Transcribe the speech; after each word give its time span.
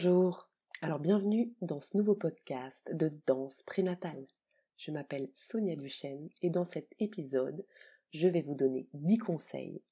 Bonjour. 0.00 0.48
Alors 0.80 1.00
bienvenue 1.00 1.52
dans 1.60 1.80
ce 1.80 1.96
nouveau 1.96 2.14
podcast 2.14 2.88
de 2.92 3.10
danse 3.26 3.64
prénatale. 3.64 4.28
Je 4.76 4.92
m'appelle 4.92 5.28
Sonia 5.34 5.74
Duchesne 5.74 6.28
et 6.40 6.50
dans 6.50 6.64
cet 6.64 6.94
épisode, 7.00 7.66
je 8.12 8.28
vais 8.28 8.42
vous 8.42 8.54
donner 8.54 8.86
10 8.94 9.18
conseils 9.18 9.82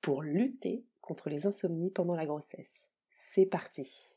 pour 0.00 0.22
lutter 0.22 0.84
contre 1.00 1.28
les 1.28 1.44
insomnies 1.44 1.90
pendant 1.90 2.14
la 2.14 2.24
grossesse. 2.24 2.88
C'est 3.16 3.46
parti. 3.46 4.14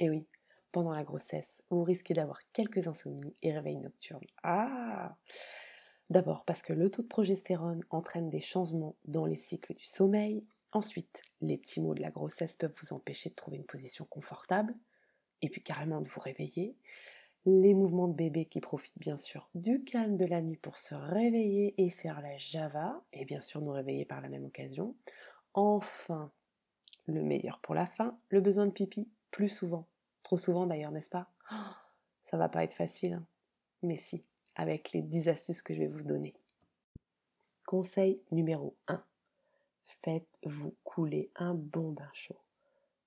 Et 0.00 0.08
oui, 0.08 0.26
pendant 0.72 0.92
la 0.92 1.04
grossesse, 1.04 1.62
vous 1.68 1.82
risquez 1.82 2.14
d'avoir 2.14 2.38
quelques 2.54 2.88
insomnies 2.88 3.36
et 3.42 3.52
réveils 3.52 3.76
nocturnes. 3.76 4.24
Ah 4.42 5.14
D'abord 6.12 6.44
parce 6.44 6.60
que 6.60 6.74
le 6.74 6.90
taux 6.90 7.00
de 7.00 7.08
progestérone 7.08 7.80
entraîne 7.88 8.28
des 8.28 8.38
changements 8.38 8.96
dans 9.06 9.24
les 9.24 9.34
cycles 9.34 9.72
du 9.72 9.84
sommeil. 9.86 10.46
Ensuite, 10.72 11.22
les 11.40 11.56
petits 11.56 11.80
mots 11.80 11.94
de 11.94 12.02
la 12.02 12.10
grossesse 12.10 12.54
peuvent 12.54 12.76
vous 12.82 12.92
empêcher 12.92 13.30
de 13.30 13.34
trouver 13.34 13.56
une 13.56 13.64
position 13.64 14.04
confortable 14.04 14.74
et 15.40 15.48
puis 15.48 15.62
carrément 15.62 16.02
de 16.02 16.06
vous 16.06 16.20
réveiller. 16.20 16.76
Les 17.46 17.72
mouvements 17.72 18.08
de 18.08 18.12
bébé 18.12 18.44
qui 18.44 18.60
profitent 18.60 18.98
bien 18.98 19.16
sûr 19.16 19.48
du 19.54 19.84
calme 19.84 20.18
de 20.18 20.26
la 20.26 20.42
nuit 20.42 20.58
pour 20.58 20.76
se 20.76 20.94
réveiller 20.94 21.74
et 21.82 21.88
faire 21.88 22.20
la 22.20 22.36
java 22.36 23.02
et 23.14 23.24
bien 23.24 23.40
sûr 23.40 23.62
nous 23.62 23.72
réveiller 23.72 24.04
par 24.04 24.20
la 24.20 24.28
même 24.28 24.44
occasion. 24.44 24.94
Enfin, 25.54 26.30
le 27.06 27.22
meilleur 27.22 27.58
pour 27.60 27.74
la 27.74 27.86
fin, 27.86 28.18
le 28.28 28.42
besoin 28.42 28.66
de 28.66 28.72
pipi 28.72 29.08
plus 29.30 29.48
souvent. 29.48 29.86
Trop 30.22 30.36
souvent 30.36 30.66
d'ailleurs, 30.66 30.92
n'est-ce 30.92 31.08
pas? 31.08 31.30
Ça 32.24 32.36
va 32.36 32.50
pas 32.50 32.64
être 32.64 32.74
facile, 32.74 33.14
hein. 33.14 33.26
mais 33.82 33.96
si 33.96 34.22
avec 34.54 34.92
les 34.92 35.02
10 35.02 35.28
astuces 35.28 35.62
que 35.62 35.74
je 35.74 35.80
vais 35.80 35.88
vous 35.88 36.04
donner. 36.04 36.34
Conseil 37.66 38.22
numéro 38.30 38.76
1. 38.88 39.02
Faites-vous 39.84 40.74
couler 40.84 41.30
un 41.36 41.54
bon 41.54 41.92
bain 41.92 42.10
chaud. 42.12 42.40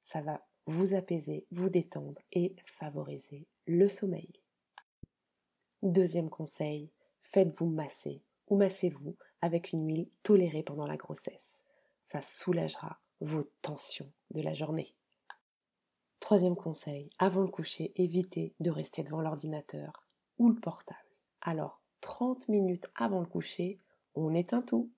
Ça 0.01 0.21
va 0.21 0.45
vous 0.65 0.93
apaiser, 0.93 1.45
vous 1.51 1.69
détendre 1.69 2.21
et 2.31 2.55
favoriser 2.65 3.47
le 3.67 3.87
sommeil. 3.87 4.31
Deuxième 5.83 6.29
conseil, 6.29 6.89
faites-vous 7.21 7.67
masser 7.67 8.21
ou 8.47 8.57
massez-vous 8.57 9.15
avec 9.41 9.71
une 9.71 9.87
huile 9.87 10.09
tolérée 10.23 10.63
pendant 10.63 10.87
la 10.87 10.97
grossesse. 10.97 11.61
Ça 12.03 12.21
soulagera 12.21 12.99
vos 13.21 13.43
tensions 13.61 14.11
de 14.31 14.41
la 14.41 14.53
journée. 14.53 14.95
Troisième 16.19 16.55
conseil, 16.55 17.09
avant 17.19 17.41
le 17.41 17.47
coucher, 17.47 17.91
évitez 17.95 18.55
de 18.59 18.71
rester 18.71 19.03
devant 19.03 19.21
l'ordinateur 19.21 20.07
ou 20.39 20.49
le 20.49 20.59
portable. 20.59 21.04
Alors, 21.47 21.79
30 22.01 22.49
minutes 22.49 22.87
avant 22.95 23.19
le 23.19 23.27
coucher, 23.27 23.77
on 24.15 24.33
éteint 24.33 24.63
tout. 24.63 24.89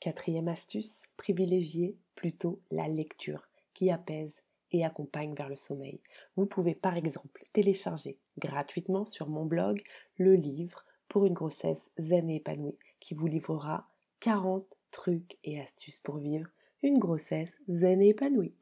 Quatrième 0.00 0.48
astuce, 0.48 1.02
privilégiez 1.16 1.96
plutôt 2.16 2.60
la 2.72 2.88
lecture 2.88 3.46
qui 3.72 3.92
apaise 3.92 4.42
et 4.72 4.84
accompagne 4.84 5.32
vers 5.34 5.48
le 5.48 5.54
sommeil. 5.54 6.00
Vous 6.34 6.46
pouvez 6.46 6.74
par 6.74 6.96
exemple 6.96 7.44
télécharger 7.52 8.18
gratuitement 8.38 9.04
sur 9.04 9.28
mon 9.28 9.44
blog 9.44 9.80
le 10.16 10.34
livre 10.34 10.84
pour 11.06 11.26
une 11.26 11.34
grossesse 11.34 11.92
zen 11.96 12.28
et 12.28 12.36
épanouie 12.36 12.78
qui 12.98 13.14
vous 13.14 13.28
livrera 13.28 13.86
40 14.18 14.76
trucs 14.90 15.38
et 15.44 15.60
astuces 15.60 16.00
pour 16.00 16.18
vivre 16.18 16.48
une 16.82 16.98
grossesse 16.98 17.56
zen 17.68 18.02
et 18.02 18.08
épanouie. 18.08 18.56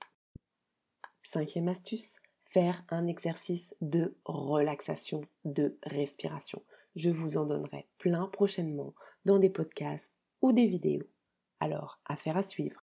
Cinquième 1.23 1.69
astuce, 1.69 2.21
faire 2.49 2.83
un 2.89 3.07
exercice 3.07 3.75
de 3.81 4.17
relaxation, 4.25 5.21
de 5.45 5.79
respiration. 5.85 6.63
Je 6.97 7.11
vous 7.11 7.37
en 7.37 7.45
donnerai 7.45 7.87
plein 7.99 8.27
prochainement 8.27 8.95
dans 9.25 9.39
des 9.39 9.51
podcasts 9.51 10.11
ou 10.41 10.53
des 10.53 10.67
vidéos. 10.67 11.07
Alors, 11.61 12.01
affaire 12.07 12.37
à 12.37 12.43
suivre. 12.43 12.83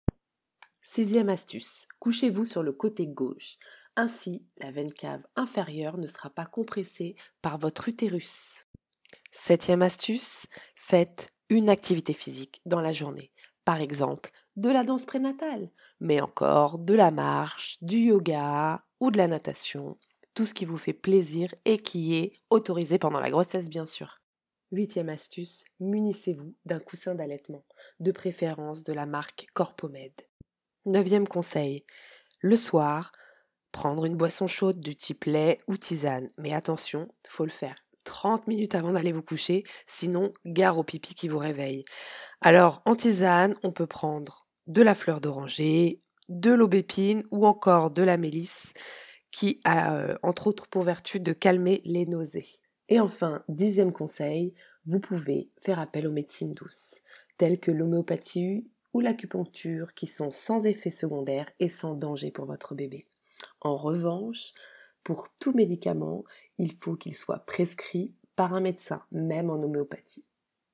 Sixième 0.83 1.29
astuce, 1.29 1.87
couchez-vous 1.99 2.45
sur 2.45 2.61
le 2.61 2.71
côté 2.71 3.07
gauche. 3.07 3.57
Ainsi, 3.95 4.45
la 4.57 4.71
veine 4.71 4.93
cave 4.93 5.25
inférieure 5.35 5.97
ne 5.97 6.07
sera 6.07 6.29
pas 6.29 6.45
compressée 6.45 7.15
par 7.41 7.57
votre 7.57 7.89
utérus. 7.89 8.67
Septième 9.31 9.81
astuce, 9.81 10.47
faites 10.75 11.29
une 11.49 11.69
activité 11.69 12.13
physique 12.13 12.61
dans 12.65 12.81
la 12.81 12.93
journée. 12.93 13.31
Par 13.63 13.81
exemple, 13.81 14.31
de 14.55 14.69
la 14.69 14.83
danse 14.83 15.05
prénatale, 15.05 15.69
mais 15.99 16.21
encore 16.21 16.79
de 16.79 16.93
la 16.93 17.11
marche, 17.11 17.77
du 17.81 17.97
yoga 17.97 18.85
de 19.11 19.17
la 19.17 19.27
natation, 19.27 19.97
tout 20.33 20.45
ce 20.45 20.53
qui 20.53 20.65
vous 20.65 20.77
fait 20.77 20.93
plaisir 20.93 21.53
et 21.65 21.77
qui 21.77 22.15
est 22.15 22.33
autorisé 22.49 22.99
pendant 22.99 23.19
la 23.19 23.31
grossesse 23.31 23.69
bien 23.69 23.85
sûr. 23.85 24.21
Huitième 24.71 25.09
astuce, 25.09 25.63
munissez-vous 25.79 26.55
d'un 26.65 26.79
coussin 26.79 27.15
d'allaitement, 27.15 27.65
de 27.99 28.11
préférence 28.11 28.83
de 28.83 28.93
la 28.93 29.05
marque 29.05 29.45
Corpomed. 29.53 30.13
Neuvième 30.85 31.27
conseil, 31.27 31.85
le 32.39 32.57
soir, 32.57 33.11
prendre 33.71 34.05
une 34.05 34.17
boisson 34.17 34.47
chaude 34.47 34.79
du 34.79 34.95
type 34.95 35.25
lait 35.25 35.57
ou 35.67 35.77
tisane, 35.77 36.27
mais 36.37 36.53
attention, 36.53 37.07
faut 37.27 37.45
le 37.45 37.51
faire 37.51 37.75
30 38.05 38.47
minutes 38.47 38.75
avant 38.75 38.93
d'aller 38.93 39.11
vous 39.11 39.23
coucher, 39.23 39.63
sinon 39.87 40.31
gare 40.45 40.77
au 40.77 40.83
pipi 40.83 41.13
qui 41.13 41.27
vous 41.27 41.39
réveille. 41.39 41.83
Alors 42.41 42.81
en 42.85 42.95
tisane, 42.95 43.53
on 43.63 43.71
peut 43.71 43.87
prendre 43.87 44.47
de 44.67 44.81
la 44.81 44.95
fleur 44.95 45.21
d'oranger, 45.21 45.99
de 46.29 46.51
l'aubépine 46.51 47.23
ou 47.31 47.45
encore 47.45 47.91
de 47.91 48.03
la 48.03 48.17
mélisse 48.17 48.73
qui 49.31 49.59
a 49.65 49.95
euh, 49.95 50.15
entre 50.23 50.47
autres 50.47 50.67
pour 50.67 50.83
vertu 50.83 51.19
de 51.19 51.33
calmer 51.33 51.81
les 51.83 52.05
nausées. 52.05 52.47
Et 52.87 52.99
enfin, 52.99 53.43
dixième 53.49 53.91
conseil, 53.91 54.53
vous 54.85 54.99
pouvez 54.99 55.49
faire 55.59 55.79
appel 55.79 56.07
aux 56.07 56.11
médecines 56.11 56.53
douces, 56.53 57.01
telles 57.37 57.59
que 57.59 57.71
l'homéopathie 57.71 58.65
ou 58.93 59.01
l'acupuncture, 59.01 59.93
qui 59.93 60.07
sont 60.07 60.31
sans 60.31 60.65
effet 60.65 60.89
secondaire 60.89 61.49
et 61.59 61.67
sans 61.67 61.95
danger 61.95 62.31
pour 62.31 62.45
votre 62.45 62.75
bébé. 62.75 63.07
En 63.59 63.75
revanche, 63.75 64.53
pour 65.03 65.27
tout 65.35 65.53
médicament, 65.53 66.23
il 66.57 66.73
faut 66.79 66.95
qu'il 66.95 67.15
soit 67.15 67.45
prescrit 67.45 68.13
par 68.35 68.53
un 68.53 68.61
médecin, 68.61 69.03
même 69.11 69.49
en 69.49 69.61
homéopathie. 69.61 70.25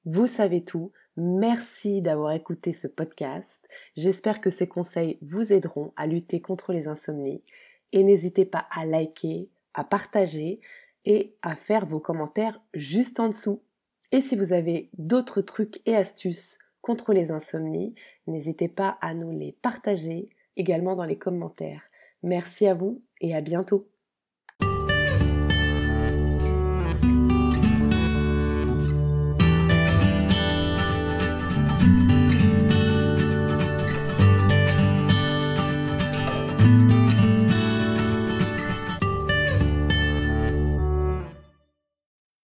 Vous 0.06 0.28
savez 0.28 0.62
tout, 0.62 0.91
Merci 1.23 2.01
d'avoir 2.01 2.31
écouté 2.31 2.73
ce 2.73 2.87
podcast. 2.87 3.69
J'espère 3.95 4.41
que 4.41 4.49
ces 4.49 4.67
conseils 4.67 5.19
vous 5.21 5.53
aideront 5.53 5.93
à 5.95 6.07
lutter 6.07 6.41
contre 6.41 6.73
les 6.73 6.87
insomnies. 6.87 7.43
Et 7.91 8.03
n'hésitez 8.03 8.43
pas 8.43 8.65
à 8.71 8.87
liker, 8.87 9.47
à 9.75 9.83
partager 9.83 10.61
et 11.05 11.35
à 11.43 11.55
faire 11.55 11.85
vos 11.85 11.99
commentaires 11.99 12.59
juste 12.73 13.19
en 13.19 13.27
dessous. 13.27 13.61
Et 14.11 14.19
si 14.19 14.35
vous 14.35 14.51
avez 14.51 14.89
d'autres 14.97 15.43
trucs 15.43 15.79
et 15.85 15.95
astuces 15.95 16.57
contre 16.81 17.13
les 17.13 17.29
insomnies, 17.29 17.93
n'hésitez 18.25 18.67
pas 18.67 18.97
à 18.99 19.13
nous 19.13 19.29
les 19.29 19.51
partager 19.51 20.27
également 20.57 20.95
dans 20.95 21.05
les 21.05 21.19
commentaires. 21.19 21.83
Merci 22.23 22.65
à 22.65 22.73
vous 22.73 23.03
et 23.19 23.35
à 23.35 23.41
bientôt. 23.41 23.91